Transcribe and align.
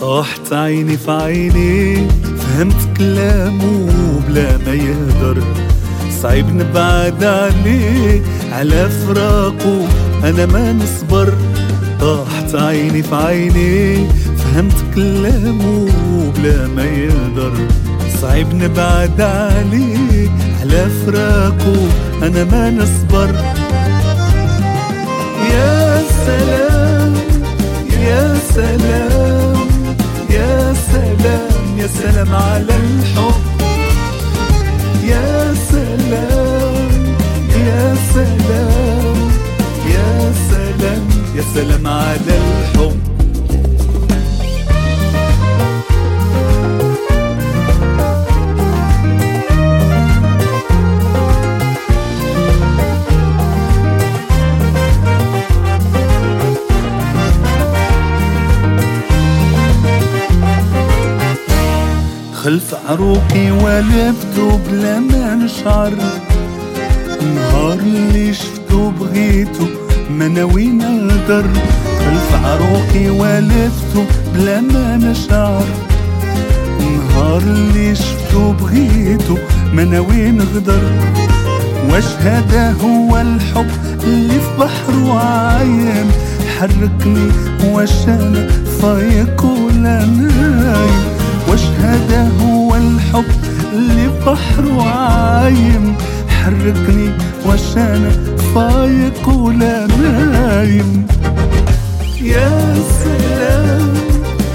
طاحت 0.00 0.52
عيني 0.52 0.96
في 0.96 1.10
عيني 1.10 2.08
فهمت 2.38 2.96
كلامه 2.96 3.90
بلا 4.28 4.56
ما 4.56 4.74
يهدر. 4.74 5.42
صعيب 6.22 6.46
نبعد 6.54 7.24
عليه 7.24 8.22
على 8.52 8.88
فراقه 8.88 9.88
أنا 10.24 10.46
ما 10.46 10.72
نصبر. 10.72 11.34
طاحت 12.00 12.54
عيني 12.54 13.02
في 13.02 13.14
عيني 13.14 14.06
فهمت 14.36 14.84
كلامه 14.94 15.88
بلا 16.36 16.66
ما 16.66 16.84
يهدر. 16.84 17.52
صعيب 18.22 18.54
نبعد 18.54 19.20
عليه 19.20 20.30
على 20.60 20.90
فراقه 21.06 21.88
أنا 22.22 22.44
ما 22.44 22.70
نصبر. 22.70 23.34
سلام 31.96 32.34
على 32.34 32.76
الحب. 32.76 33.57
خلف 62.48 62.74
عروقي 62.88 63.50
ولفته 63.50 64.60
بلا 64.70 65.00
ما 65.00 65.34
نشعر 65.34 65.92
نهار 67.34 67.78
اللي 67.78 68.34
شفته 68.34 68.90
بغيته 68.90 69.68
ما 70.10 70.28
ناوي 70.28 70.66
نقدر 70.66 71.46
خلف 71.98 72.44
عروقي 72.44 73.08
ولفته 73.10 74.06
بلا 74.34 74.60
ما 74.60 74.96
نشعر 74.96 75.64
نهار 76.80 77.42
اللي 77.42 77.94
شفته 77.94 78.52
بغيته 78.52 79.38
ما 79.72 79.84
ناوي 79.84 80.30
نغدر. 80.30 80.82
واش 81.90 82.04
هذا 82.20 82.72
هو 82.72 83.16
الحب 83.16 83.70
اللي 84.04 84.40
في 84.40 84.50
بحره 84.58 85.18
عايم 85.18 86.10
حركني 86.58 87.28
واش 87.64 88.08
أنا 88.08 88.48
فايق 88.82 89.67
حركني 97.18 97.50
واش 97.50 97.76
أنا 97.76 98.10
فايق 98.54 99.28
ولا 99.28 99.86
نايم. 99.86 101.06
يا 102.20 102.74
سلام 103.04 103.94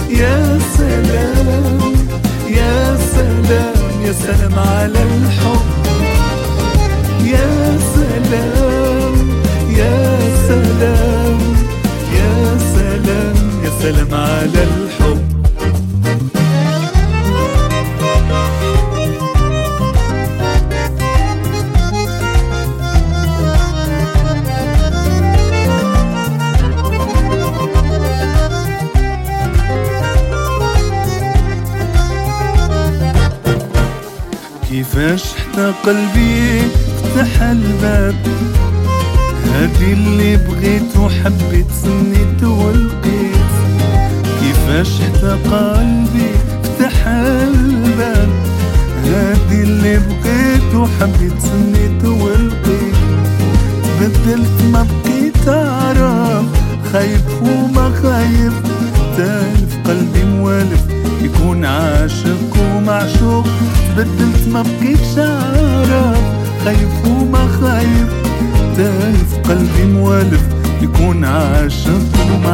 يا 0.09 0.59
سلام 0.77 1.93
يا 2.49 2.97
سلام 2.97 4.01
يا 4.05 4.11
سلام 4.11 4.59
على 4.59 5.03
الحب. 5.03 5.65
يا 7.25 7.77
سلام 7.95 9.15
يا 9.77 10.19
سلام 10.47 11.39
يا 12.13 12.57
سلام 12.75 13.35
يا 13.63 13.69
سلام 13.81 14.13
على 14.13 14.63
الحب. 14.63 15.32
كيفاش 34.73 35.23
حتى 35.23 35.73
قلبي 35.85 36.61
فتح 37.03 37.41
الباب؟ 37.41 38.15
هادي 39.45 39.93
اللي 39.93 40.37
بغيت 40.37 40.97
وحبيت 40.97 41.65
سنيت 41.83 42.43
ولقيت. 42.43 43.51
كيفاش 44.39 45.01
حتى 45.01 45.37
قلبي 45.51 46.31
فتح 46.63 47.07
الباب؟ 47.07 48.29
هادي 49.05 49.63
اللي 49.63 49.97
بغيت 49.99 50.75
وحبيت 50.75 51.39
سنيت 51.41 52.05
ولقيت. 52.05 52.42
ما 64.53 64.61
بقيتش 64.61 65.17
اعرف 65.17 66.17
خايف 66.65 67.05
وما 67.07 67.47
خايف. 67.47 68.23
تالف 68.77 69.49
قلبي 69.49 69.85
موالف 69.93 70.41
يكون 70.81 71.25
عاشق 71.25 72.01
ومعشوق 72.33 72.52